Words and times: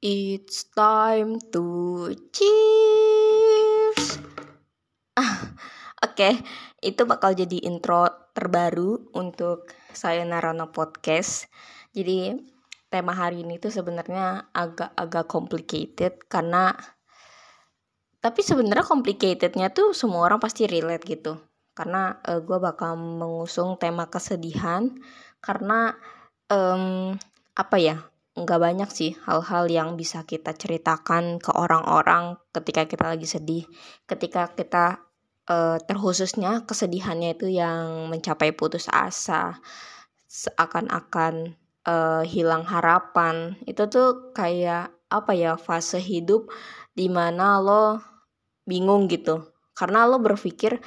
It's 0.00 0.64
time 0.72 1.36
to 1.52 2.08
cheers. 2.32 4.16
Ah, 5.12 5.52
oke, 6.00 6.16
okay. 6.16 6.40
itu 6.80 7.04
bakal 7.04 7.36
jadi 7.36 7.68
intro 7.68 8.08
terbaru 8.32 9.12
untuk 9.12 9.68
saya 9.92 10.24
Narano 10.24 10.72
Podcast. 10.72 11.52
Jadi 11.92 12.32
tema 12.88 13.12
hari 13.12 13.44
ini 13.44 13.60
tuh 13.60 13.68
sebenarnya 13.68 14.48
agak-agak 14.56 15.28
complicated 15.28 16.16
karena 16.32 16.72
tapi 18.24 18.40
sebenarnya 18.40 18.88
complicatednya 18.88 19.68
tuh 19.68 19.92
semua 19.92 20.32
orang 20.32 20.40
pasti 20.40 20.64
relate 20.64 21.04
gitu. 21.04 21.36
Karena 21.76 22.16
uh, 22.24 22.32
eh, 22.32 22.40
gue 22.40 22.56
bakal 22.56 22.96
mengusung 22.96 23.76
tema 23.76 24.08
kesedihan 24.08 24.96
karena 25.44 25.92
um, 26.48 27.20
apa 27.52 27.76
ya 27.76 28.09
nggak 28.38 28.60
banyak 28.62 28.90
sih 28.94 29.18
hal-hal 29.26 29.66
yang 29.66 29.98
bisa 29.98 30.22
kita 30.22 30.54
ceritakan 30.54 31.42
ke 31.42 31.50
orang-orang 31.50 32.38
ketika 32.54 32.86
kita 32.86 33.04
lagi 33.10 33.26
sedih. 33.26 33.64
Ketika 34.06 34.54
kita 34.54 35.02
uh, 35.50 35.78
terkhususnya 35.82 36.62
kesedihannya 36.62 37.34
itu 37.34 37.50
yang 37.50 38.06
mencapai 38.06 38.54
putus 38.54 38.86
asa 38.86 39.58
seakan-akan 40.30 41.58
uh, 41.90 42.22
hilang 42.22 42.62
harapan. 42.62 43.58
Itu 43.66 43.90
tuh 43.90 44.30
kayak 44.30 44.94
apa 45.10 45.32
ya 45.34 45.58
fase 45.58 45.98
hidup 45.98 46.46
di 46.94 47.10
mana 47.10 47.58
lo 47.58 47.98
bingung 48.62 49.10
gitu. 49.10 49.50
Karena 49.74 50.06
lo 50.06 50.22
berpikir 50.22 50.78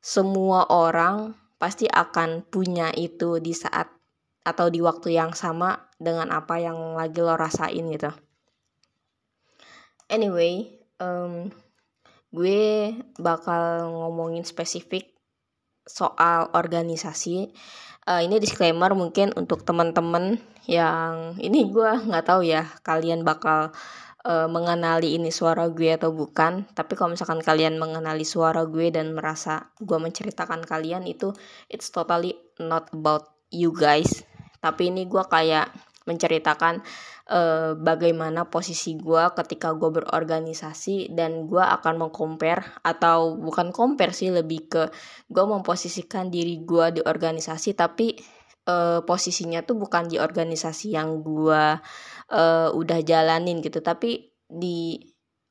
semua 0.00 0.68
orang 0.68 1.32
pasti 1.56 1.88
akan 1.88 2.44
punya 2.48 2.92
itu 2.92 3.36
di 3.40 3.52
saat 3.52 3.99
atau 4.40 4.72
di 4.72 4.80
waktu 4.80 5.14
yang 5.16 5.36
sama 5.36 5.90
dengan 6.00 6.32
apa 6.32 6.56
yang 6.56 6.96
lagi 6.96 7.20
lo 7.20 7.36
rasain 7.36 7.84
gitu. 7.92 8.08
Anyway 10.08 10.80
um, 10.98 11.52
gue 12.32 12.94
bakal 13.20 13.90
ngomongin 13.90 14.42
spesifik 14.46 15.12
soal 15.84 16.48
organisasi. 16.56 17.52
Uh, 18.08 18.24
ini 18.24 18.40
disclaimer 18.40 18.90
mungkin 18.96 19.36
untuk 19.36 19.62
teman-teman 19.62 20.40
yang 20.64 21.36
ini 21.36 21.68
gue 21.68 21.90
nggak 22.08 22.26
tahu 22.26 22.42
ya 22.48 22.64
kalian 22.80 23.28
bakal 23.28 23.76
uh, 24.24 24.48
mengenali 24.48 25.20
ini 25.20 25.28
suara 25.28 25.68
gue 25.68 26.00
atau 26.00 26.08
bukan. 26.16 26.64
Tapi 26.72 26.96
kalau 26.96 27.12
misalkan 27.12 27.44
kalian 27.44 27.76
mengenali 27.76 28.24
suara 28.24 28.64
gue 28.64 28.88
dan 28.88 29.12
merasa 29.12 29.68
gue 29.76 30.00
menceritakan 30.00 30.64
kalian 30.64 31.04
itu 31.04 31.36
it's 31.68 31.92
totally 31.92 32.40
not 32.56 32.88
about 32.96 33.36
you 33.52 33.74
guys 33.74 34.24
tapi 34.60 34.92
ini 34.92 35.08
gue 35.08 35.24
kayak 35.24 35.72
menceritakan 36.08 36.80
uh, 37.28 37.76
bagaimana 37.76 38.48
posisi 38.48 38.96
gue 38.96 39.24
ketika 39.36 39.76
gue 39.76 39.90
berorganisasi 40.00 41.12
dan 41.12 41.46
gue 41.46 41.60
akan 41.60 42.08
mengcompare 42.08 42.64
atau 42.80 43.36
bukan 43.36 43.70
compare 43.70 44.16
sih 44.16 44.32
lebih 44.32 44.68
ke 44.68 44.82
gue 45.28 45.44
memposisikan 45.44 46.32
diri 46.32 46.64
gue 46.64 46.98
di 46.98 47.00
organisasi 47.04 47.76
tapi 47.76 48.16
uh, 48.66 49.00
posisinya 49.04 49.62
tuh 49.62 49.76
bukan 49.78 50.08
di 50.08 50.16
organisasi 50.16 50.96
yang 50.96 51.20
gue 51.20 51.64
uh, 52.32 52.68
udah 52.72 52.98
jalanin 53.04 53.60
gitu 53.60 53.84
tapi 53.84 54.32
di 54.50 54.98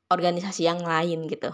organisasi 0.10 0.66
yang 0.66 0.82
lain 0.82 1.30
gitu. 1.30 1.54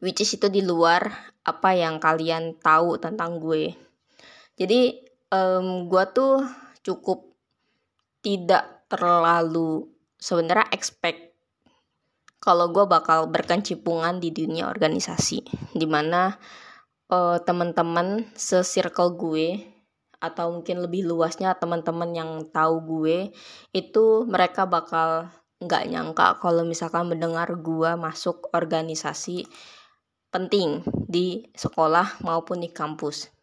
Which 0.00 0.24
is 0.24 0.32
itu 0.36 0.48
di 0.48 0.64
luar 0.64 1.32
apa 1.46 1.76
yang 1.76 2.00
kalian 2.00 2.58
tahu 2.58 2.96
tentang 2.98 3.38
gue. 3.38 3.76
Jadi 4.56 5.05
um, 5.32 5.90
gue 5.90 6.04
tuh 6.14 6.44
cukup 6.82 7.34
tidak 8.22 8.86
terlalu 8.86 9.90
sebenarnya 10.18 10.70
expect 10.74 11.34
kalau 12.38 12.70
gue 12.70 12.86
bakal 12.86 13.26
berkencimpungan 13.26 14.22
di 14.22 14.30
dunia 14.30 14.70
organisasi 14.70 15.42
di 15.74 15.86
mana 15.86 16.38
uh, 17.10 17.42
teman-teman 17.42 18.30
se-circle 18.38 19.18
gue 19.18 19.76
atau 20.16 20.48
mungkin 20.48 20.80
lebih 20.80 21.04
luasnya 21.04 21.52
teman-teman 21.58 22.10
yang 22.16 22.30
tahu 22.48 22.80
gue 22.82 23.34
itu 23.74 24.24
mereka 24.24 24.64
bakal 24.64 25.28
nggak 25.60 25.84
nyangka 25.88 26.36
kalau 26.40 26.64
misalkan 26.64 27.08
mendengar 27.08 27.48
gue 27.56 27.90
masuk 27.96 28.48
organisasi 28.52 29.44
penting 30.32 30.84
di 31.08 31.48
sekolah 31.56 32.20
maupun 32.20 32.60
di 32.60 32.68
kampus 32.68 33.35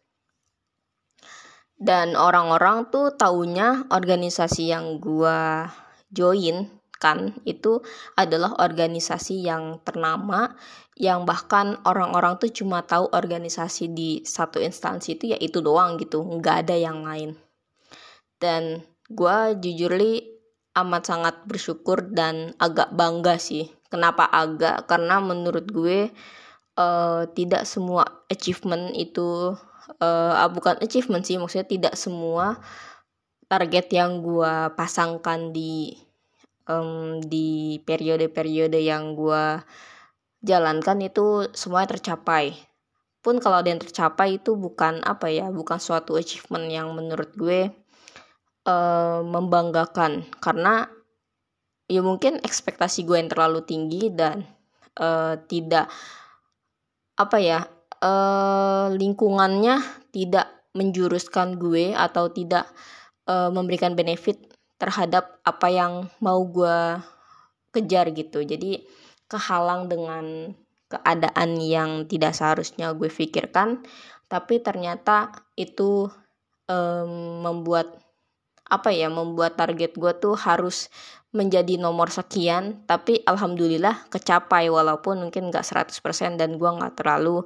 dan 1.78 2.14
orang-orang 2.14 2.88
tuh 2.88 3.14
taunya 3.14 3.86
organisasi 3.90 4.70
yang 4.70 5.02
gua 5.02 5.68
join 6.14 6.70
kan 7.02 7.36
itu 7.44 7.84
adalah 8.16 8.56
organisasi 8.62 9.44
yang 9.44 9.82
ternama 9.84 10.56
yang 10.94 11.26
bahkan 11.26 11.76
orang-orang 11.82 12.38
tuh 12.38 12.48
cuma 12.54 12.86
tahu 12.86 13.10
organisasi 13.10 13.90
di 13.90 14.10
satu 14.22 14.62
instansi 14.62 15.18
itu 15.18 15.34
ya 15.34 15.38
itu 15.42 15.58
doang 15.58 15.98
gitu 15.98 16.22
nggak 16.22 16.64
ada 16.64 16.76
yang 16.78 17.02
lain. 17.02 17.34
Dan 18.38 18.86
gua 19.10 19.52
jujur 19.58 19.90
li 19.98 20.34
amat 20.74 21.02
sangat 21.06 21.34
bersyukur 21.46 22.10
dan 22.10 22.54
agak 22.58 22.90
bangga 22.94 23.38
sih. 23.38 23.70
Kenapa 23.90 24.26
agak? 24.26 24.90
Karena 24.90 25.22
menurut 25.22 25.70
gue 25.70 26.10
uh, 26.78 27.22
tidak 27.30 27.62
semua 27.62 28.26
achievement 28.26 28.90
itu 28.94 29.54
uh, 30.00 30.48
bukan 30.52 30.80
achievement 30.80 31.24
sih 31.24 31.36
maksudnya 31.36 31.68
tidak 31.68 31.94
semua 31.94 32.60
target 33.48 33.86
yang 33.92 34.24
gue 34.24 34.72
pasangkan 34.74 35.52
di 35.52 35.94
um, 36.68 37.20
di 37.20 37.78
periode-periode 37.84 38.80
yang 38.80 39.12
gue 39.16 39.60
jalankan 40.44 41.00
itu 41.00 41.48
semuanya 41.56 41.96
tercapai. 41.96 42.56
Pun 43.24 43.40
kalau 43.40 43.64
ada 43.64 43.72
yang 43.72 43.80
tercapai 43.80 44.36
itu 44.36 44.52
bukan 44.52 45.00
apa 45.00 45.32
ya 45.32 45.48
bukan 45.48 45.80
suatu 45.80 46.20
achievement 46.20 46.68
yang 46.68 46.92
menurut 46.92 47.32
gue 47.32 47.72
uh, 48.68 49.20
membanggakan. 49.24 50.28
Karena 50.40 50.84
ya 51.88 52.04
mungkin 52.04 52.40
ekspektasi 52.44 53.08
gue 53.08 53.16
yang 53.16 53.32
terlalu 53.32 53.64
tinggi 53.64 54.12
dan 54.12 54.44
uh, 55.00 55.40
tidak 55.48 55.88
apa 57.16 57.38
ya 57.40 57.58
uh, 58.04 58.92
lingkungannya 58.92 59.80
tidak 60.12 60.68
menjuruskan 60.76 61.56
gue 61.56 61.96
atau 61.96 62.28
tidak 62.28 62.68
uh, 63.24 63.48
memberikan 63.48 63.96
benefit 63.96 64.36
terhadap 64.76 65.40
apa 65.48 65.68
yang 65.72 65.92
mau 66.20 66.44
gue 66.44 67.00
kejar 67.72 68.12
gitu. 68.12 68.44
Jadi 68.44 68.84
kehalang 69.26 69.88
dengan 69.88 70.52
keadaan 70.92 71.58
yang 71.58 72.04
tidak 72.06 72.36
seharusnya 72.36 72.92
gue 72.94 73.08
pikirkan 73.08 73.82
tapi 74.28 74.60
ternyata 74.60 75.32
itu 75.58 76.06
um, 76.68 77.42
membuat 77.42 77.98
apa 78.64 78.94
ya 78.94 79.12
membuat 79.12 79.60
target 79.60 79.92
gue 79.96 80.12
tuh 80.16 80.34
harus 80.38 80.88
menjadi 81.34 81.76
nomor 81.76 82.08
sekian 82.08 82.86
tapi 82.88 83.20
alhamdulillah 83.26 84.08
kecapai 84.08 84.72
walaupun 84.72 85.28
mungkin 85.28 85.52
gak 85.52 85.66
100% 85.66 86.40
dan 86.40 86.56
gue 86.56 86.70
gak 86.80 86.94
terlalu 86.96 87.44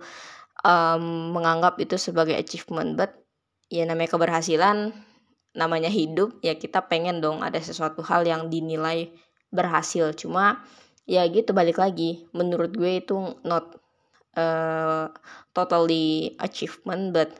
um, 0.68 1.32
menganggap 1.32 1.80
itu 1.80 1.96
sebagai 1.96 2.36
achievement 2.36 2.94
but 3.00 3.16
ya 3.72 3.88
namanya 3.88 4.12
keberhasilan 4.12 4.92
namanya 5.56 5.88
hidup 5.88 6.38
ya 6.44 6.54
kita 6.54 6.84
pengen 6.86 7.24
dong 7.24 7.40
ada 7.40 7.56
sesuatu 7.58 8.04
hal 8.04 8.28
yang 8.28 8.52
dinilai 8.52 9.08
berhasil. 9.48 10.12
Cuma 10.12 10.60
ya 11.08 11.24
gitu 11.26 11.56
balik 11.56 11.80
lagi. 11.80 12.28
Menurut 12.36 12.76
gue 12.76 13.00
itu 13.00 13.16
not 13.42 13.80
uh, 14.36 15.08
totally 15.56 16.36
achievement 16.38 17.16
but 17.16 17.32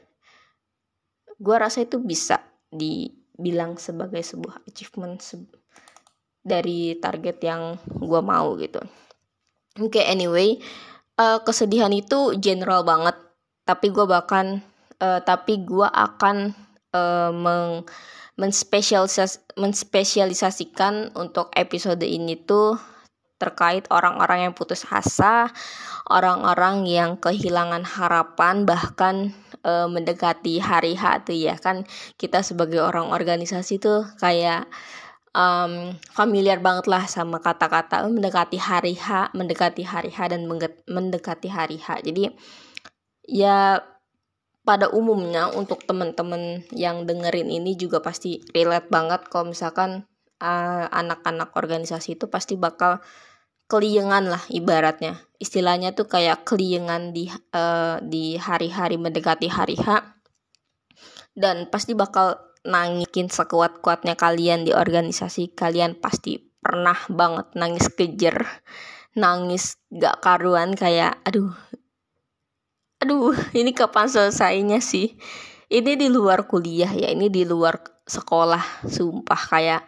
gue 1.39 1.57
rasa 1.57 1.85
itu 1.85 2.01
bisa 2.03 2.43
dibilang 2.73 3.79
sebagai 3.79 4.25
sebuah 4.25 4.67
achievement 4.67 5.21
se 5.23 5.39
dari 6.43 6.97
target 6.97 7.39
yang 7.45 7.77
gue 7.87 8.21
mau 8.25 8.57
gitu. 8.57 8.81
Oke 9.79 10.01
okay, 10.01 10.05
anyway 10.11 10.59
uh, 11.19 11.43
kesedihan 11.43 11.91
itu 11.93 12.39
general 12.39 12.87
banget. 12.87 13.19
Tapi 13.67 13.93
gue 13.93 14.07
bahkan 14.09 14.65
uh, 15.03 15.21
tapi 15.21 15.61
gue 15.67 15.85
akan 15.85 16.57
uh, 16.95 17.35
meng 17.35 17.85
menspesialisas 18.39 19.43
menspesialisasikan 19.59 21.11
untuk 21.19 21.51
episode 21.59 22.07
ini 22.07 22.39
tuh 22.39 22.79
terkait 23.39 23.87
orang-orang 23.91 24.51
yang 24.51 24.55
putus 24.55 24.87
asa, 24.91 25.51
orang-orang 26.11 26.87
yang 26.91 27.15
kehilangan 27.19 27.87
harapan 27.87 28.67
bahkan 28.67 29.31
e, 29.63 29.73
mendekati 29.87 30.59
hari 30.59 30.99
H 30.99 31.23
tuh 31.31 31.39
ya 31.39 31.55
kan. 31.55 31.87
Kita 32.19 32.43
sebagai 32.43 32.83
orang 32.83 33.15
organisasi 33.15 33.79
tuh 33.79 34.03
kayak 34.19 34.67
um, 35.35 35.93
familiar 36.13 36.61
banget 36.61 36.87
lah 36.89 37.05
sama 37.09 37.41
kata-kata 37.43 38.07
mendekati 38.09 38.57
hari 38.61 38.95
H, 38.97 39.33
mendekati 39.33 39.85
hari 39.85 40.13
H 40.13 40.33
dan 40.33 40.49
mendekati 40.87 41.49
hari 41.51 41.77
H. 41.81 42.05
Jadi 42.05 42.33
ya 43.29 43.83
pada 44.69 44.93
umumnya 44.93 45.49
untuk 45.53 45.81
teman-teman 45.89 46.61
yang 46.77 47.09
dengerin 47.09 47.49
ini 47.49 47.73
juga 47.73 48.05
pasti 48.05 48.45
relate 48.53 48.93
banget 48.93 49.25
kalau 49.33 49.49
misalkan 49.49 50.05
uh, 50.45 50.85
anak-anak 50.93 51.57
organisasi 51.57 52.21
itu 52.21 52.29
pasti 52.29 52.61
bakal 52.61 53.01
keliengan 53.69 54.29
lah 54.29 54.41
ibaratnya 54.49 55.21
istilahnya 55.37 55.93
tuh 55.93 56.09
kayak 56.09 56.45
keliengan 56.45 57.13
di 57.13 57.29
uh, 57.53 58.01
di 58.01 58.41
hari-hari 58.41 58.97
mendekati 58.97 59.49
hari 59.49 59.77
H 59.77 60.05
dan 61.37 61.69
pasti 61.71 61.95
bakal 61.95 62.48
nangikin 62.67 63.31
sekuat-kuatnya 63.31 64.19
kalian 64.19 64.67
di 64.67 64.73
organisasi 64.75 65.55
kalian 65.55 65.99
pasti 65.99 66.39
pernah 66.59 66.99
banget 67.07 67.55
nangis 67.55 67.87
kejer 67.93 68.43
nangis 69.15 69.79
gak 69.91 70.23
karuan 70.23 70.75
kayak 70.75 71.19
aduh 71.27 71.55
aduh 72.99 73.35
ini 73.55 73.71
kapan 73.75 74.11
selesainya 74.11 74.83
sih? 74.83 75.15
Ini 75.69 76.01
di 76.01 76.09
luar 76.09 76.49
kuliah 76.49 76.89
ya 76.89 77.13
ini 77.13 77.29
di 77.29 77.45
luar 77.45 77.77
sekolah 78.09 78.89
sumpah 78.89 79.43
kayak 79.53 79.83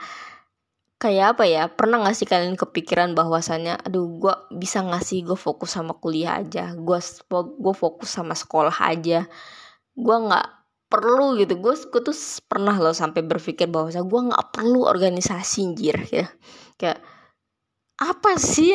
kayak 1.00 1.26
apa 1.32 1.44
ya 1.48 1.62
pernah 1.72 2.04
gak 2.04 2.12
sih 2.12 2.28
kalian 2.28 2.60
kepikiran 2.60 3.16
bahwasannya 3.16 3.80
aduh 3.80 4.04
gue 4.20 4.34
bisa 4.60 4.84
gak 4.84 5.00
sih 5.00 5.24
gue 5.24 5.40
fokus 5.40 5.72
sama 5.72 5.96
kuliah 5.96 6.36
aja 6.36 6.76
gue 6.76 6.98
gue 7.56 7.74
fokus 7.74 8.12
sama 8.12 8.36
sekolah 8.36 8.76
aja 8.84 9.24
gue 9.96 10.16
nggak 10.28 10.59
perlu 10.90 11.38
gitu. 11.38 11.56
Gue 11.62 11.78
gue 11.78 12.02
tuh 12.02 12.16
pernah 12.50 12.74
loh 12.76 12.92
sampai 12.92 13.22
berpikir 13.22 13.70
bahwa 13.70 13.88
gue 13.94 14.20
nggak 14.34 14.46
perlu 14.50 14.84
organisasi 14.84 15.78
jir 15.78 15.96
ya. 16.10 16.26
Kayak 16.76 17.00
apa 18.00 18.36
sih 18.36 18.74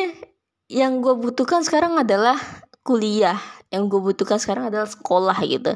yang 0.66 1.04
gue 1.04 1.14
butuhkan 1.14 1.62
sekarang 1.62 2.00
adalah 2.00 2.38
kuliah 2.82 3.38
yang 3.70 3.90
gue 3.90 3.98
butuhkan 3.98 4.38
sekarang 4.38 4.70
adalah 4.70 4.88
sekolah 4.88 5.38
gitu. 5.46 5.74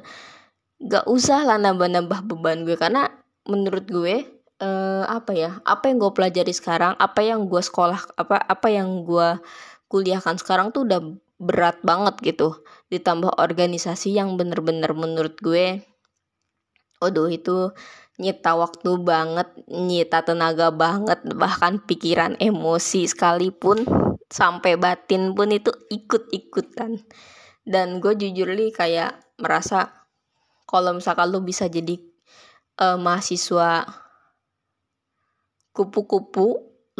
Gak 0.80 1.04
usah 1.10 1.44
lah 1.44 1.60
nambah-nambah 1.60 2.24
beban 2.24 2.64
gue 2.64 2.78
karena 2.78 3.10
menurut 3.44 3.84
gue 3.84 4.24
uh, 4.62 5.04
apa 5.04 5.32
ya 5.34 5.50
apa 5.66 5.90
yang 5.90 5.98
gue 6.00 6.12
pelajari 6.14 6.54
sekarang 6.54 6.94
apa 6.96 7.20
yang 7.20 7.50
gue 7.50 7.60
sekolah 7.60 8.16
apa 8.16 8.40
apa 8.40 8.68
yang 8.70 9.04
gue 9.04 9.36
kuliahkan 9.90 10.38
sekarang 10.38 10.70
tuh 10.70 10.86
udah 10.86 11.00
berat 11.40 11.82
banget 11.82 12.14
gitu. 12.22 12.62
Ditambah 12.88 13.36
organisasi 13.36 14.14
yang 14.14 14.38
bener-bener 14.38 14.94
menurut 14.94 15.36
gue 15.42 15.82
Waduh 17.00 17.32
itu 17.32 17.72
nyita 18.20 18.52
waktu 18.52 19.00
banget, 19.00 19.48
nyita 19.72 20.20
tenaga 20.20 20.68
banget, 20.68 21.24
bahkan 21.32 21.80
pikiran 21.80 22.36
emosi 22.36 23.08
sekalipun 23.08 23.88
sampai 24.28 24.76
batin 24.76 25.32
pun 25.32 25.48
itu 25.48 25.72
ikut-ikutan. 25.88 27.00
Dan 27.64 28.04
gue 28.04 28.12
jujur 28.12 28.52
li 28.52 28.68
kayak 28.68 29.16
merasa 29.40 29.88
kalau 30.68 30.92
misalkan 30.92 31.32
lu 31.32 31.40
bisa 31.40 31.72
jadi 31.72 31.96
uh, 32.78 33.00
mahasiswa 33.00 33.88
kupu-kupu 35.72 36.46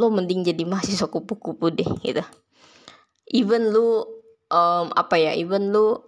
lo 0.01 0.07
mending 0.09 0.41
jadi 0.41 0.65
mahasiswa 0.65 1.13
kupu-kupu 1.13 1.69
deh 1.69 1.91
gitu. 2.01 2.25
Even 3.29 3.69
lu 3.69 4.01
um, 4.49 4.89
apa 4.97 5.21
ya 5.21 5.37
even 5.37 5.71
lu 5.71 6.01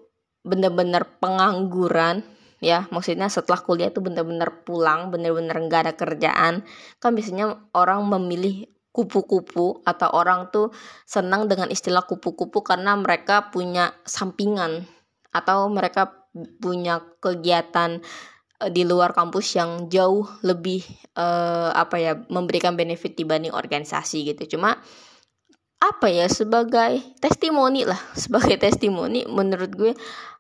bener-bener 0.43 1.07
pengangguran 1.21 2.25
ya 2.63 2.87
maksudnya 2.95 3.27
setelah 3.27 3.59
kuliah 3.59 3.91
tuh 3.91 4.07
bener-bener 4.07 4.63
pulang 4.63 5.11
bener-bener 5.11 5.53
nggak 5.67 5.81
ada 5.91 5.95
kerjaan 5.99 6.63
kan 7.03 7.11
biasanya 7.11 7.59
orang 7.75 8.07
memilih 8.07 8.71
kupu-kupu 8.93 9.83
atau 9.83 10.09
orang 10.15 10.53
tuh 10.53 10.71
senang 11.09 11.49
dengan 11.51 11.73
istilah 11.73 12.05
kupu-kupu 12.05 12.63
karena 12.63 12.95
mereka 12.95 13.51
punya 13.51 13.91
sampingan 14.07 14.85
atau 15.33 15.67
mereka 15.73 16.29
punya 16.61 17.01
kegiatan 17.19 18.05
uh, 18.61 18.71
di 18.71 18.85
luar 18.85 19.17
kampus 19.17 19.57
yang 19.57 19.89
jauh 19.89 20.29
lebih 20.45 20.85
uh, 21.17 21.73
apa 21.73 21.97
ya 21.99 22.13
memberikan 22.29 22.77
benefit 22.77 23.17
dibanding 23.17 23.53
organisasi 23.53 24.29
gitu. 24.29 24.57
Cuma 24.57 24.77
apa 25.83 26.07
ya 26.13 26.29
sebagai 26.29 27.01
testimoni 27.19 27.89
lah. 27.89 27.99
Sebagai 28.23 28.61
testimoni 28.61 29.25
menurut 29.25 29.73
gue 29.73 29.93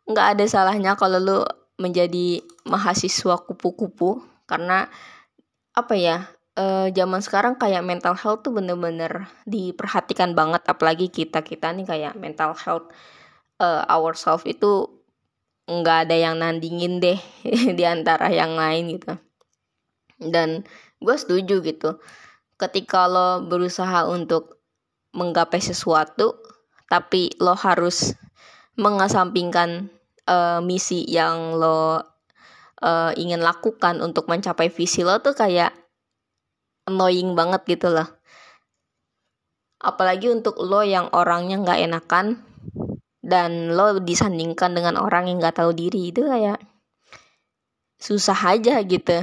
nggak 0.06 0.26
ada 0.38 0.44
salahnya 0.44 0.92
kalau 0.94 1.19
lu 1.19 1.40
menjadi 1.80 2.44
mahasiswa 2.69 3.40
kupu-kupu 3.42 4.22
karena 4.44 4.86
apa 5.72 5.94
ya 5.96 6.28
uh, 6.56 6.88
zaman 6.92 7.20
sekarang 7.24 7.54
kayak 7.56 7.84
mental 7.84 8.12
health 8.16 8.44
tuh 8.44 8.52
bener-bener 8.52 9.28
diperhatikan 9.48 10.36
banget. 10.36 10.62
Apalagi 10.69 11.08
kita 11.08 11.40
kita 11.40 11.72
nih 11.72 11.86
kayak 11.88 12.14
mental 12.16 12.52
health 12.56 12.92
uh, 13.60 13.84
ourselves 13.88 14.44
itu 14.44 14.88
nggak 15.64 16.08
ada 16.08 16.16
yang 16.19 16.42
nandingin 16.42 16.98
deh 16.98 17.20
di 17.78 17.84
antara 17.86 18.28
yang 18.28 18.56
lain 18.56 18.98
gitu. 18.98 19.12
Dan 20.20 20.66
gue 21.00 21.16
setuju 21.16 21.64
gitu. 21.64 21.98
Ketika 22.60 23.10
lo 23.10 23.42
berusaha 23.42 24.06
untuk 24.06 24.62
menggapai 25.12 25.60
sesuatu 25.60 26.38
tapi 26.86 27.32
lo 27.40 27.56
harus 27.56 28.12
mengesampingkan 28.76 29.88
uh, 30.32 30.58
misi 30.64 31.05
yang 31.05 31.61
lo 31.61 32.00
uh, 32.81 33.12
ingin 33.14 33.44
lakukan 33.44 34.00
untuk 34.00 34.26
mencapai 34.32 34.73
visi 34.73 35.05
lo 35.05 35.20
tuh 35.20 35.37
kayak 35.37 35.76
annoying 36.88 37.37
banget 37.37 37.62
gitu 37.69 37.93
loh. 37.93 38.08
Apalagi 39.82 40.31
untuk 40.31 40.56
lo 40.62 40.81
yang 40.81 41.11
orangnya 41.12 41.61
nggak 41.61 41.81
enakan 41.90 42.26
dan 43.23 43.75
lo 43.75 43.99
disandingkan 44.02 44.75
dengan 44.75 44.99
orang 44.99 45.29
yang 45.31 45.38
nggak 45.38 45.58
tahu 45.62 45.75
diri 45.75 46.11
itu 46.11 46.25
kayak 46.25 46.58
susah 48.02 48.58
aja 48.58 48.82
gitu. 48.82 49.23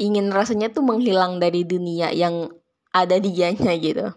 Ingin 0.00 0.34
rasanya 0.34 0.74
tuh 0.74 0.82
menghilang 0.82 1.38
dari 1.38 1.62
dunia 1.62 2.10
yang 2.10 2.50
ada 2.90 3.18
dianya 3.18 3.74
gitu. 3.78 4.10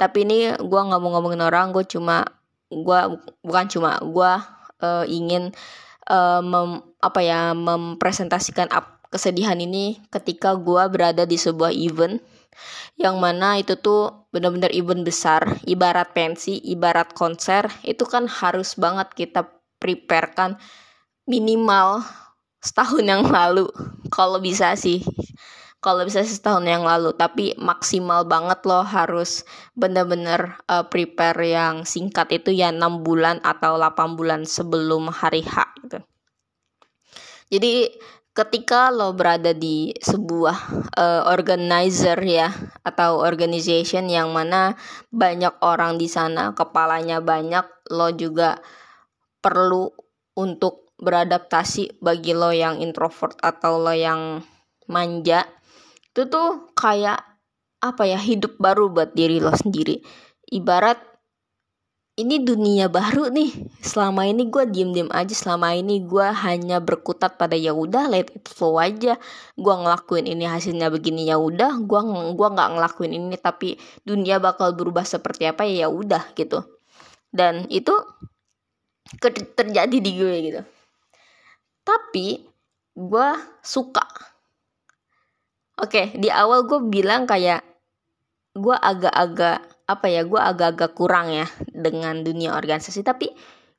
Tapi 0.00 0.24
ini 0.24 0.56
gue 0.56 0.80
nggak 0.80 1.00
mau 1.00 1.12
ngomongin 1.16 1.44
orang 1.44 1.76
gue 1.76 1.84
cuma 1.84 2.24
gue 2.72 3.00
bukan 3.44 3.66
cuma 3.68 4.00
gue 4.00 4.32
uh, 4.82 5.04
ingin 5.06 5.54
uh, 6.10 6.42
mem, 6.44 6.84
apa 7.00 7.20
ya 7.22 7.52
mempresentasikan 7.56 8.68
up 8.74 9.00
kesedihan 9.10 9.58
ini 9.58 9.98
ketika 10.12 10.54
gue 10.54 10.82
berada 10.90 11.26
di 11.26 11.34
sebuah 11.34 11.74
event 11.74 12.22
yang 13.00 13.18
mana 13.18 13.58
itu 13.58 13.74
tuh 13.80 14.28
benar-benar 14.30 14.70
event 14.70 15.02
besar 15.02 15.58
ibarat 15.66 16.12
pensi 16.12 16.60
ibarat 16.62 17.16
konser 17.16 17.66
itu 17.82 18.04
kan 18.06 18.28
harus 18.28 18.76
banget 18.78 19.10
kita 19.16 19.48
preparekan 19.80 20.60
minimal 21.24 22.04
setahun 22.60 23.04
yang 23.04 23.24
lalu. 23.24 23.66
Kalau 24.12 24.38
bisa 24.38 24.76
sih 24.76 25.00
kalau 25.80 26.04
bisa 26.04 26.20
setahun 26.20 26.68
yang 26.68 26.84
lalu 26.84 27.16
tapi 27.16 27.56
maksimal 27.56 28.28
banget 28.28 28.60
loh 28.68 28.84
harus 28.84 29.48
benar-benar 29.72 30.60
uh, 30.68 30.84
prepare 30.84 31.40
yang 31.40 31.88
singkat 31.88 32.28
itu 32.36 32.52
ya 32.52 32.68
6 32.68 33.00
bulan 33.00 33.40
atau 33.40 33.80
8 33.80 34.16
bulan 34.16 34.44
sebelum 34.44 35.08
hari 35.08 35.40
H 35.40 35.56
gitu. 35.80 36.04
Jadi 37.50 37.90
ketika 38.30 38.92
lo 38.94 39.16
berada 39.16 39.56
di 39.56 39.90
sebuah 39.98 40.58
uh, 40.94 41.22
organizer 41.32 42.20
ya 42.22 42.52
atau 42.86 43.18
organization 43.24 44.06
yang 44.06 44.30
mana 44.30 44.78
banyak 45.10 45.56
orang 45.64 45.98
di 45.98 46.06
sana 46.06 46.54
kepalanya 46.54 47.18
banyak 47.18 47.66
lo 47.90 48.14
juga 48.14 48.60
perlu 49.42 49.90
untuk 50.36 50.92
beradaptasi 51.00 51.98
bagi 52.04 52.36
lo 52.36 52.52
yang 52.52 52.78
introvert 52.78 53.34
atau 53.40 53.80
lo 53.80 53.96
yang 53.96 54.44
manja 54.86 55.48
itu 56.20 56.28
tuh 56.28 56.68
kayak 56.76 57.16
apa 57.80 58.04
ya 58.04 58.20
hidup 58.20 58.60
baru 58.60 58.92
buat 58.92 59.16
diri 59.16 59.40
lo 59.40 59.56
sendiri. 59.56 60.04
Ibarat 60.52 61.00
ini 62.20 62.44
dunia 62.44 62.92
baru 62.92 63.32
nih. 63.32 63.80
Selama 63.80 64.28
ini 64.28 64.52
gue 64.52 64.68
diem 64.68 64.92
diem 64.92 65.08
aja 65.08 65.32
selama 65.32 65.72
ini 65.72 66.04
gue 66.04 66.28
hanya 66.28 66.76
berkutat 66.84 67.40
pada 67.40 67.56
ya 67.56 67.72
udah 67.72 68.12
let 68.12 68.28
it 68.36 68.44
flow 68.52 68.76
aja. 68.76 69.16
Gue 69.56 69.72
ngelakuin 69.72 70.28
ini 70.28 70.44
hasilnya 70.44 70.92
begini 70.92 71.24
ya 71.24 71.40
udah. 71.40 71.80
Gue 71.80 72.00
gua 72.36 72.48
nggak 72.52 72.70
ngelakuin 72.76 73.16
ini 73.16 73.40
tapi 73.40 73.80
dunia 74.04 74.36
bakal 74.36 74.76
berubah 74.76 75.08
seperti 75.08 75.48
apa 75.48 75.64
ya 75.64 75.88
udah 75.88 76.36
gitu. 76.36 76.60
Dan 77.32 77.64
itu 77.72 77.96
terjadi 79.56 79.96
di 79.96 80.10
gue 80.12 80.34
gitu. 80.52 80.60
Tapi 81.80 82.44
gue 82.92 83.28
suka 83.64 84.29
oke 85.80 86.14
di 86.20 86.28
awal 86.28 86.68
gue 86.68 86.80
bilang 86.92 87.24
kayak 87.24 87.64
gue 88.54 88.76
agak-agak 88.76 89.62
apa 89.90 90.06
ya 90.06 90.22
gue 90.22 90.38
agak-agak 90.38 90.92
kurang 90.94 91.34
ya 91.34 91.46
dengan 91.70 92.22
dunia 92.22 92.54
organisasi 92.54 93.02
tapi 93.02 93.30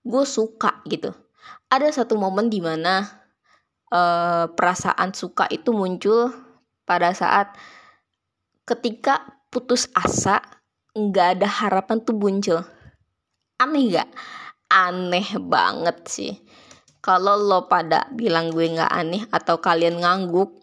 gue 0.01 0.23
suka 0.25 0.81
gitu. 0.89 1.13
Ada 1.71 2.03
satu 2.03 2.19
momen 2.19 2.51
di 2.51 2.59
mana 2.59 3.07
uh, 3.93 4.51
perasaan 4.51 5.15
suka 5.15 5.47
itu 5.47 5.71
muncul 5.71 6.33
pada 6.83 7.15
saat 7.15 7.55
ketika 8.67 9.23
putus 9.51 9.87
asa 9.95 10.43
nggak 10.91 11.39
ada 11.39 11.47
harapan 11.47 12.03
tuh 12.03 12.17
muncul. 12.17 12.59
Aneh 13.61 13.93
gak 13.93 14.09
aneh 14.71 15.27
banget 15.37 15.97
sih. 16.07 16.33
Kalau 17.01 17.37
lo 17.37 17.65
pada 17.69 18.09
bilang 18.13 18.49
gue 18.49 18.67
nggak 18.67 18.91
aneh 18.91 19.23
atau 19.29 19.61
kalian 19.61 20.01
ngangguk 20.01 20.61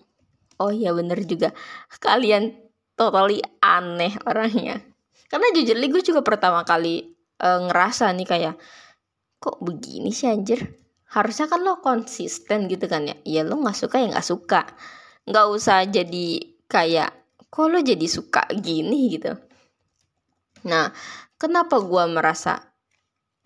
oh 0.58 0.74
ya 0.74 0.90
bener 0.94 1.22
juga. 1.24 1.54
Kalian 1.98 2.54
totally 2.98 3.42
aneh 3.62 4.14
orangnya. 4.26 4.82
Karena 5.30 5.46
jujur 5.54 5.76
gue 5.78 6.02
juga 6.02 6.20
pertama 6.26 6.66
kali 6.66 7.06
uh, 7.40 7.68
ngerasa 7.70 8.10
nih 8.16 8.26
kayak 8.26 8.54
kok 9.38 9.62
begini 9.62 10.10
sih 10.10 10.26
anjir? 10.26 10.74
Harusnya 11.08 11.48
kan 11.48 11.64
lo 11.64 11.80
konsisten 11.80 12.68
gitu 12.68 12.84
kan 12.90 13.08
ya? 13.08 13.16
Ya 13.24 13.42
lo 13.46 13.56
nggak 13.60 13.78
suka 13.78 13.96
ya 14.02 14.06
nggak 14.12 14.26
suka. 14.26 14.66
Nggak 15.28 15.46
usah 15.52 15.78
jadi 15.88 16.26
kayak 16.68 17.10
kok 17.48 17.66
lo 17.70 17.78
jadi 17.80 18.06
suka 18.08 18.44
gini? 18.56 19.14
gitu. 19.14 19.32
Nah 20.66 20.90
kenapa 21.38 21.78
gue 21.80 22.04
merasa 22.10 22.74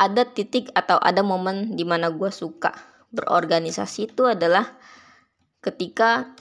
ada 0.01 0.27
titik 0.27 0.73
atau 0.75 0.99
ada 0.99 1.21
momen 1.23 1.77
di 1.77 1.85
mana 1.87 2.11
gue 2.11 2.33
suka 2.33 2.73
berorganisasi 3.13 4.11
itu 4.11 4.25
adalah 4.25 4.67
ketika 5.63 6.33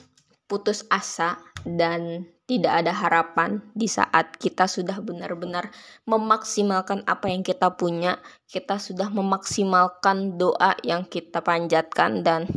putus 0.52 0.84
asa 0.92 1.40
dan 1.64 2.28
tidak 2.44 2.84
ada 2.84 2.92
harapan 2.92 3.64
di 3.72 3.88
saat 3.88 4.36
kita 4.36 4.68
sudah 4.68 5.00
benar-benar 5.00 5.72
memaksimalkan 6.04 7.00
apa 7.08 7.32
yang 7.32 7.40
kita 7.40 7.72
punya, 7.72 8.20
kita 8.52 8.76
sudah 8.76 9.08
memaksimalkan 9.08 10.36
doa 10.36 10.76
yang 10.84 11.08
kita 11.08 11.40
panjatkan 11.40 12.20
dan 12.20 12.52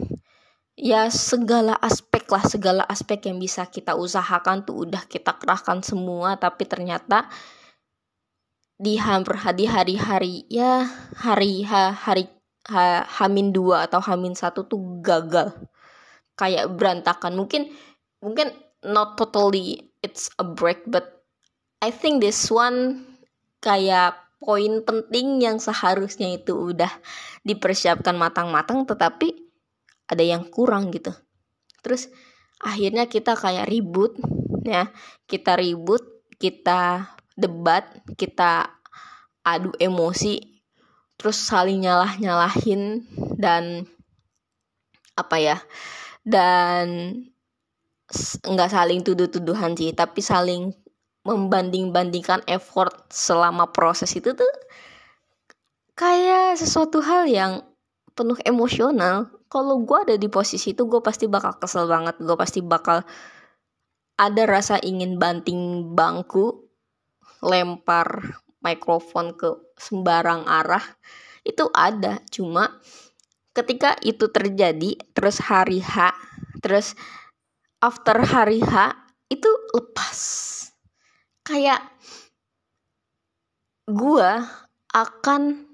ya 0.76 1.08
segala 1.08 1.80
aspek 1.80 2.28
lah, 2.28 2.44
segala 2.44 2.84
aspek 2.84 3.32
yang 3.32 3.40
bisa 3.40 3.64
kita 3.72 3.96
usahakan 3.96 4.68
tuh 4.68 4.84
udah 4.84 5.08
kita 5.08 5.32
kerahkan 5.40 5.80
semua 5.80 6.36
tapi 6.36 6.68
ternyata 6.68 7.32
di 8.76 9.00
hampir 9.00 9.40
hari-hari 9.40 10.44
ya 10.52 10.84
hari 11.16 11.64
ha, 11.64 11.96
hari 11.96 12.28
ha, 12.68 13.08
hamin 13.08 13.56
dua 13.56 13.88
atau 13.88 14.04
hamin 14.04 14.36
satu 14.36 14.68
tuh 14.68 15.00
gagal 15.00 15.56
kayak 16.40 16.72
berantakan. 16.76 17.36
Mungkin 17.36 17.72
mungkin 18.24 18.52
not 18.86 19.18
totally 19.20 19.92
it's 20.06 20.30
a 20.38 20.46
break 20.46 20.86
but 20.88 21.26
I 21.82 21.92
think 21.92 22.22
this 22.22 22.48
one 22.54 23.04
kayak 23.60 24.16
poin 24.40 24.86
penting 24.86 25.42
yang 25.42 25.58
seharusnya 25.58 26.38
itu 26.38 26.76
udah 26.76 26.92
dipersiapkan 27.42 28.14
matang-matang 28.14 28.86
tetapi 28.86 29.34
ada 30.06 30.22
yang 30.22 30.46
kurang 30.48 30.94
gitu. 30.94 31.12
Terus 31.82 32.14
akhirnya 32.62 33.10
kita 33.10 33.34
kayak 33.34 33.68
ribut 33.70 34.14
ya. 34.62 34.94
Kita 35.26 35.58
ribut 35.58 36.16
kita 36.38 37.10
debat 37.36 37.84
kita 38.16 38.72
adu 39.44 39.76
emosi 39.78 40.40
terus 41.16 41.38
saling 41.40 41.84
nyalah 41.84 42.16
nyalahin 42.20 43.08
dan 43.40 43.88
apa 45.16 45.36
ya 45.40 45.58
dan 46.26 47.14
nggak 48.46 48.70
saling 48.70 49.02
tuduh-tuduhan 49.06 49.78
sih 49.78 49.94
tapi 49.94 50.22
saling 50.22 50.74
membanding-bandingkan 51.26 52.46
effort 52.46 52.94
selama 53.10 53.74
proses 53.74 54.14
itu 54.14 54.34
tuh 54.38 54.54
kayak 55.98 56.60
sesuatu 56.60 57.02
hal 57.02 57.26
yang 57.26 57.66
penuh 58.14 58.38
emosional. 58.46 59.32
Kalau 59.50 59.82
gue 59.82 59.98
ada 60.06 60.16
di 60.20 60.30
posisi 60.30 60.78
itu 60.78 60.86
gue 60.86 61.02
pasti 61.02 61.26
bakal 61.26 61.58
kesel 61.58 61.90
banget 61.90 62.20
gue 62.22 62.38
pasti 62.38 62.60
bakal 62.60 63.02
ada 64.16 64.44
rasa 64.48 64.80
ingin 64.80 65.18
banting 65.20 65.92
bangku 65.96 66.68
lempar 67.42 68.38
mikrofon 68.62 69.34
ke 69.34 69.50
sembarang 69.80 70.46
arah. 70.46 70.84
Itu 71.42 71.70
ada 71.74 72.22
cuma 72.30 72.70
ketika 73.56 73.96
itu 74.04 74.28
terjadi 74.28 75.00
terus 75.16 75.40
hari 75.40 75.80
H 75.80 76.12
terus 76.60 76.94
after 77.80 78.20
hari 78.20 78.60
H 78.60 78.94
itu 79.32 79.50
lepas. 79.74 80.20
Kayak 81.46 81.82
gua 83.86 84.44
akan 84.92 85.66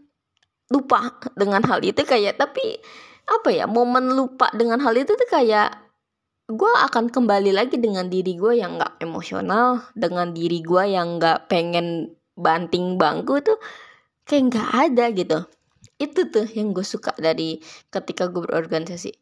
lupa 0.71 1.19
dengan 1.35 1.63
hal 1.67 1.83
itu 1.83 2.03
kayak 2.07 2.39
tapi 2.39 2.79
apa 3.27 3.49
ya 3.51 3.67
momen 3.67 4.15
lupa 4.15 4.51
dengan 4.55 4.79
hal 4.79 4.95
itu 4.95 5.13
tuh 5.13 5.29
kayak 5.29 5.75
gue 6.51 6.73
akan 6.91 7.07
kembali 7.07 7.55
lagi 7.55 7.79
dengan 7.79 8.11
diri 8.11 8.35
gue 8.35 8.59
yang 8.59 8.75
nggak 8.75 8.99
emosional 8.99 9.87
dengan 9.95 10.35
diri 10.35 10.59
gue 10.59 10.83
yang 10.91 11.15
nggak 11.15 11.47
pengen 11.47 12.11
banting 12.35 12.99
bangku 12.99 13.39
tuh 13.39 13.55
kayak 14.27 14.51
nggak 14.51 14.69
ada 14.73 15.05
gitu 15.15 15.39
itu 16.01 16.25
tuh 16.33 16.49
yang 16.57 16.73
gue 16.73 16.81
suka 16.81 17.13
dari 17.21 17.61
ketika 17.93 18.25
gue 18.33 18.41
berorganisasi. 18.41 19.13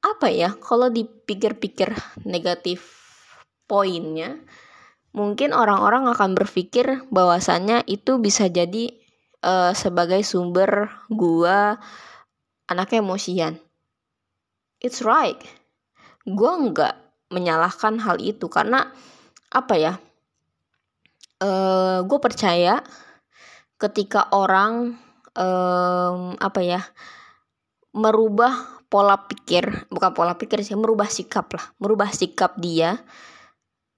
Apa 0.00 0.32
ya 0.32 0.56
kalau 0.56 0.88
dipikir-pikir 0.88 1.92
negatif 2.24 2.80
poinnya 3.68 4.40
mungkin 5.12 5.52
orang-orang 5.52 6.08
akan 6.12 6.32
berpikir 6.36 7.04
bahwasannya 7.08 7.84
itu 7.88 8.20
bisa 8.20 8.48
jadi 8.48 8.92
uh, 9.44 9.72
sebagai 9.72 10.20
sumber 10.22 10.92
gua 11.08 11.80
anaknya 12.68 13.00
emosian. 13.00 13.54
It's 14.80 15.00
right. 15.00 15.40
Gua 16.28 16.60
nggak 16.60 16.94
menyalahkan 17.32 17.98
hal 18.04 18.22
itu 18.22 18.46
karena 18.46 18.92
apa 19.50 19.74
ya 19.74 19.92
uh, 21.42 22.06
gue 22.06 22.18
percaya 22.22 22.82
ketika 23.82 24.30
orang 24.30 24.94
um, 25.36 26.34
apa 26.40 26.60
ya 26.64 26.80
merubah 27.92 28.82
pola 28.88 29.28
pikir 29.28 29.88
bukan 29.92 30.10
pola 30.16 30.34
pikir 30.40 30.64
sih 30.64 30.76
merubah 30.76 31.08
sikap 31.08 31.52
lah 31.52 31.64
merubah 31.80 32.10
sikap 32.12 32.56
dia 32.56 33.04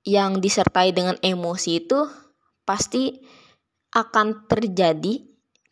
yang 0.08 0.40
disertai 0.40 0.90
dengan 0.96 1.20
emosi 1.20 1.84
itu 1.84 2.08
pasti 2.64 3.20
akan 3.92 4.48
terjadi 4.48 5.24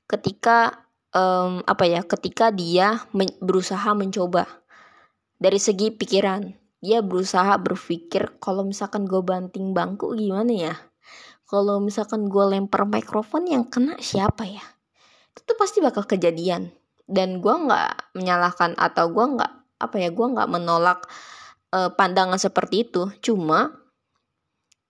ketika 0.09 0.89
um, 1.17 1.65
apa 1.65 1.85
ya 1.89 2.01
ketika 2.05 2.53
dia 2.53 3.05
men 3.17 3.33
berusaha 3.41 3.93
mencoba. 3.97 4.45
Dari 5.37 5.61
segi 5.61 5.93
pikiran 5.93 6.53
dia 6.81 7.01
berusaha 7.05 7.57
berpikir 7.61 8.41
kalau 8.41 8.65
misalkan 8.65 9.05
gue 9.05 9.21
banting 9.21 9.73
bangku 9.73 10.17
gimana 10.17 10.53
ya? 10.53 10.75
Kalau 11.49 11.81
misalkan 11.81 12.29
gue 12.29 12.45
lempar 12.45 12.85
mikrofon 12.89 13.49
yang 13.49 13.69
kena 13.69 13.97
siapa 14.01 14.45
ya 14.49 14.76
itu 15.37 15.53
pasti 15.55 15.79
bakal 15.85 16.09
kejadian. 16.09 16.73
Dan 17.07 17.39
gue 17.39 17.55
nggak 17.55 18.19
menyalahkan 18.19 18.75
atau 18.75 19.13
gue 19.13 19.25
nggak 19.39 19.53
apa 19.77 19.97
ya 20.01 20.11
gue 20.11 20.27
nggak 20.27 20.51
menolak 20.51 21.07
uh, 21.71 21.93
pandangan 21.95 22.41
seperti 22.41 22.89
itu. 22.89 23.13
Cuma 23.23 23.71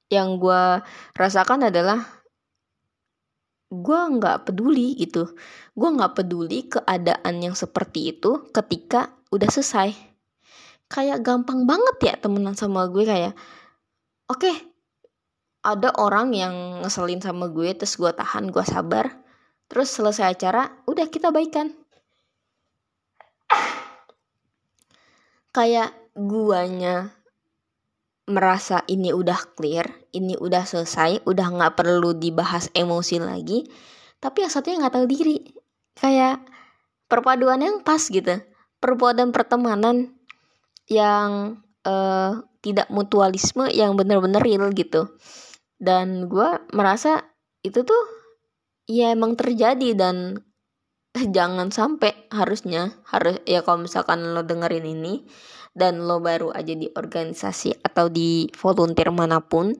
yang 0.09 0.39
gue 0.39 0.81
rasakan 1.19 1.69
adalah 1.69 2.01
gue 3.69 4.01
nggak 4.17 4.47
peduli 4.49 4.97
gitu. 4.97 5.29
Gue 5.75 5.89
nggak 5.93 6.23
peduli 6.23 6.71
keadaan 6.71 7.43
yang 7.43 7.53
seperti 7.59 8.17
itu 8.17 8.49
ketika 8.55 9.13
udah 9.35 9.51
selesai. 9.51 9.91
Kayak 10.87 11.27
gampang 11.27 11.67
banget 11.67 11.97
ya 12.01 12.15
temenan 12.15 12.55
sama 12.55 12.87
gue 12.87 13.03
kayak 13.03 13.35
oke 14.31 14.39
okay, 14.39 14.55
ada 15.67 15.91
orang 15.99 16.31
yang 16.31 16.55
ngeselin 16.87 17.19
sama 17.19 17.51
gue 17.51 17.75
terus 17.75 17.99
gue 17.99 18.11
tahan 18.15 18.55
gue 18.55 18.63
sabar 18.63 19.26
terus 19.67 19.91
selesai 19.91 20.37
acara 20.37 20.71
udah 20.87 21.07
kita 21.11 21.35
baikan 21.35 21.75
kayak 25.57 25.95
guanya 26.13 27.17
merasa 28.27 28.83
ini 28.91 29.15
udah 29.15 29.39
clear, 29.55 29.87
ini 30.11 30.35
udah 30.35 30.67
selesai, 30.67 31.23
udah 31.23 31.47
nggak 31.47 31.79
perlu 31.79 32.13
dibahas 32.19 32.69
emosi 32.75 33.23
lagi, 33.23 33.63
tapi 34.19 34.43
yang 34.43 34.53
satunya 34.53 34.83
nggak 34.83 34.95
tahu 34.99 35.07
diri. 35.07 35.39
Kayak 35.97 36.43
perpaduan 37.07 37.63
yang 37.63 37.81
pas 37.87 38.03
gitu, 38.03 38.43
perpaduan 38.83 39.31
pertemanan 39.31 40.13
yang 40.91 41.63
uh, 41.87 42.43
tidak 42.61 42.91
mutualisme 42.91 43.71
yang 43.71 43.95
bener-bener 43.95 44.43
real 44.43 44.69
gitu. 44.75 45.07
Dan 45.79 46.27
gue 46.27 46.61
merasa 46.75 47.23
itu 47.63 47.87
tuh 47.87 48.03
ya 48.87 49.13
emang 49.13 49.35
terjadi 49.39 49.95
dan 49.95 50.43
jangan 51.37 51.71
sampai 51.71 52.15
harusnya 52.31 52.97
harus 53.11 53.39
ya 53.47 53.63
kalau 53.67 53.87
misalkan 53.87 54.35
lo 54.35 54.43
dengerin 54.43 54.87
ini 54.87 55.27
dan 55.77 56.09
lo 56.09 56.25
baru 56.25 56.57
aja 56.57 56.73
di 56.73 56.89
organisasi 56.89 57.85
atau 57.85 58.09
di 58.09 58.49
volunteer 58.57 59.13
mana 59.13 59.45
pun 59.45 59.77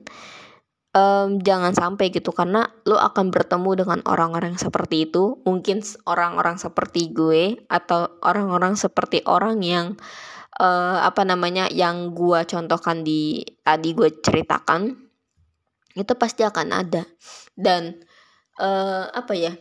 um, 0.97 1.41
jangan 1.41 1.73
sampai 1.73 2.09
gitu 2.13 2.33
karena 2.33 2.69
lo 2.85 2.97
akan 2.97 3.29
bertemu 3.29 3.85
dengan 3.85 3.99
orang-orang 4.05 4.57
seperti 4.57 5.09
itu. 5.09 5.41
Mungkin 5.45 5.81
orang-orang 6.05 6.61
seperti 6.61 7.13
gue 7.13 7.65
atau 7.69 8.17
orang-orang 8.21 8.77
seperti 8.77 9.25
orang 9.25 9.61
yang 9.61 9.97
uh, 10.57 11.01
apa 11.01 11.25
namanya 11.25 11.69
yang 11.73 12.13
gue 12.13 12.45
contohkan 12.45 13.05
di 13.05 13.41
tadi 13.61 13.89
gue 13.93 14.09
ceritakan 14.21 14.93
itu 15.97 16.13
pasti 16.13 16.45
akan 16.45 16.67
ada. 16.73 17.03
Dan 17.57 18.05
uh, 18.59 19.09
apa 19.13 19.33
ya 19.37 19.53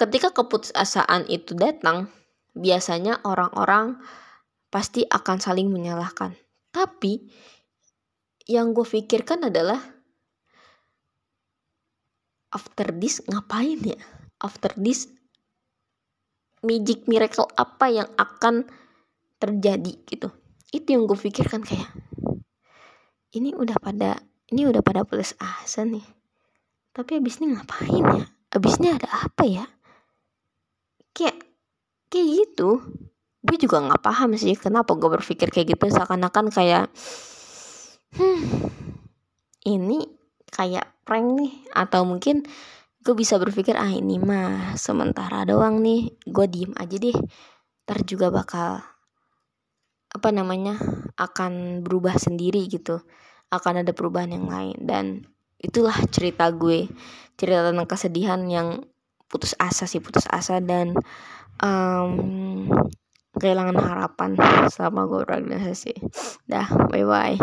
Ketika 0.00 0.32
keputusasaan 0.32 1.28
itu 1.28 1.52
datang, 1.52 2.08
biasanya 2.56 3.20
orang-orang 3.20 4.00
pasti 4.72 5.04
akan 5.04 5.36
saling 5.36 5.68
menyalahkan. 5.68 6.32
Tapi 6.72 7.28
yang 8.48 8.72
gue 8.72 8.88
pikirkan 8.88 9.52
adalah 9.52 9.76
after 12.48 12.96
this 12.96 13.20
ngapain 13.28 13.76
ya? 13.84 14.00
After 14.40 14.72
this 14.80 15.04
magic 16.64 17.04
miracle 17.04 17.52
apa 17.60 17.92
yang 17.92 18.08
akan 18.16 18.64
terjadi 19.36 20.00
gitu. 20.08 20.32
Itu 20.72 20.96
yang 20.96 21.04
gue 21.04 21.20
pikirkan 21.20 21.60
kayak 21.60 21.92
ini 23.36 23.52
udah 23.52 23.76
pada 23.76 24.16
ini 24.48 24.64
udah 24.64 24.80
pada 24.80 25.04
plus 25.04 25.36
asa 25.36 25.84
nih 25.84 26.19
tapi 26.90 27.22
abis 27.22 27.38
ini 27.38 27.54
ngapain 27.54 28.04
ya? 28.04 28.26
Abis 28.50 28.82
ini 28.82 28.88
ada 28.90 29.08
apa 29.14 29.44
ya? 29.46 29.64
Kayak 31.14 31.38
kayak 32.10 32.28
gitu. 32.34 32.82
Gue 33.40 33.56
juga 33.56 33.80
nggak 33.80 34.02
paham 34.02 34.36
sih 34.36 34.58
kenapa 34.58 34.98
gue 34.98 35.06
berpikir 35.06 35.48
kayak 35.54 35.78
gitu. 35.78 35.86
Seakan-akan 35.86 36.50
kayak 36.50 36.90
hmm 38.18 38.42
ini 39.70 40.02
kayak 40.50 41.06
prank 41.06 41.38
nih. 41.38 41.52
Atau 41.72 42.02
mungkin 42.02 42.42
gue 43.00 43.14
bisa 43.14 43.38
berpikir 43.38 43.78
ah 43.78 43.88
ini 43.88 44.18
mah 44.18 44.74
sementara 44.74 45.46
doang 45.46 45.78
nih. 45.78 46.10
Gue 46.26 46.50
diem 46.50 46.74
aja 46.74 46.98
deh. 46.98 47.16
Ntar 47.86 48.02
juga 48.02 48.34
bakal 48.34 48.82
apa 50.10 50.28
namanya 50.34 50.74
akan 51.14 51.86
berubah 51.86 52.18
sendiri 52.18 52.66
gitu. 52.66 52.98
Akan 53.46 53.78
ada 53.78 53.94
perubahan 53.94 54.34
yang 54.34 54.50
lain. 54.50 54.76
Dan 54.82 55.06
itulah 55.60 55.96
cerita 56.08 56.48
gue. 56.50 56.88
Cerita 57.36 57.70
tentang 57.70 57.88
kesedihan 57.88 58.40
yang 58.48 58.84
putus 59.30 59.54
asa 59.62 59.86
sih 59.86 60.02
putus 60.02 60.26
asa 60.26 60.58
dan 60.58 60.96
um, 61.62 62.66
kehilangan 63.38 63.78
harapan 63.78 64.34
selama 64.68 65.06
gue 65.06 65.20
berorganisasi. 65.22 65.94
Dah 66.50 66.66
bye 66.90 67.06
bye 67.06 67.38